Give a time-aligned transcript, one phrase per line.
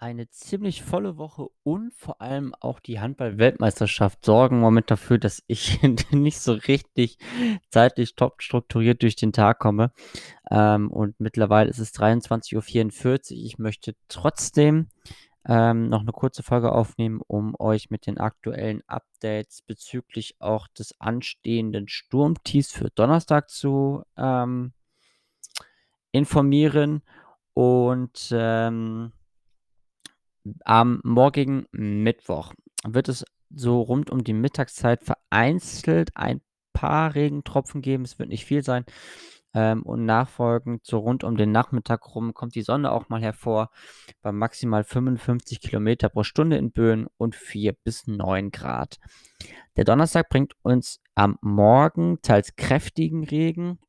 [0.00, 5.42] eine ziemlich volle Woche und vor allem auch die Handball-Weltmeisterschaft sorgen im Moment dafür, dass
[5.46, 5.78] ich
[6.10, 7.18] nicht so richtig
[7.68, 9.92] zeitlich top strukturiert durch den Tag komme.
[10.50, 13.44] Ähm, und mittlerweile ist es 23:44 Uhr.
[13.44, 14.88] Ich möchte trotzdem
[15.46, 20.98] ähm, noch eine kurze Folge aufnehmen, um euch mit den aktuellen Updates bezüglich auch des
[20.98, 24.72] anstehenden Sturmtiefs für Donnerstag zu ähm,
[26.10, 27.02] informieren.
[27.52, 29.12] Und ähm,
[30.64, 32.54] am morgigen Mittwoch
[32.86, 36.40] wird es so rund um die Mittagszeit vereinzelt ein
[36.72, 38.04] paar Regentropfen geben.
[38.04, 38.84] Es wird nicht viel sein.
[39.52, 43.70] Ähm, und nachfolgend, so rund um den Nachmittag rum, kommt die Sonne auch mal hervor
[44.22, 48.98] bei maximal 55 Kilometer pro Stunde in Böen und 4 bis 9 Grad.
[49.76, 53.80] Der Donnerstag bringt uns am Morgen teils kräftigen Regen.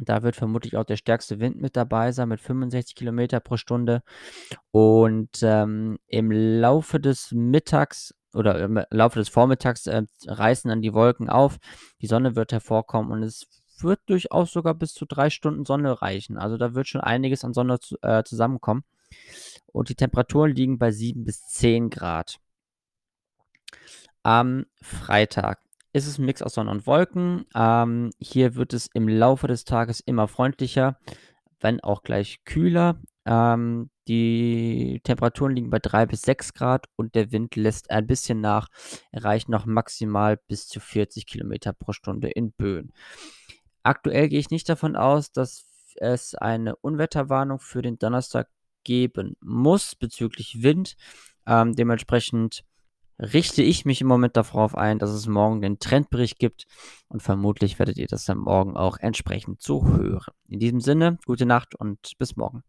[0.00, 4.02] Da wird vermutlich auch der stärkste Wind mit dabei sein mit 65 Kilometer pro Stunde.
[4.70, 10.94] Und ähm, im Laufe des Mittags oder im Laufe des Vormittags äh, reißen dann die
[10.94, 11.58] Wolken auf.
[12.00, 13.46] Die Sonne wird hervorkommen und es
[13.80, 16.36] wird durchaus sogar bis zu drei Stunden Sonne reichen.
[16.36, 18.84] Also da wird schon einiges an Sonne zu, äh, zusammenkommen.
[19.66, 22.38] Und die Temperaturen liegen bei 7 bis 10 Grad.
[24.22, 25.60] Am Freitag
[25.98, 27.44] ist es ein Mix aus Sonne und Wolken.
[27.54, 30.98] Ähm, hier wird es im Laufe des Tages immer freundlicher,
[31.60, 33.00] wenn auch gleich kühler.
[33.26, 38.40] Ähm, die Temperaturen liegen bei 3 bis 6 Grad und der Wind lässt ein bisschen
[38.40, 38.68] nach,
[39.12, 42.92] erreicht noch maximal bis zu 40 Kilometer pro Stunde in Böen.
[43.82, 48.48] Aktuell gehe ich nicht davon aus, dass es eine Unwetterwarnung für den Donnerstag
[48.84, 50.96] geben muss bezüglich Wind.
[51.46, 52.64] Ähm, dementsprechend
[53.18, 56.66] richte ich mich im Moment darauf ein, dass es morgen den Trendbericht gibt
[57.08, 60.32] und vermutlich werdet ihr das dann morgen auch entsprechend zu hören.
[60.48, 62.62] In diesem Sinne, gute Nacht und bis morgen.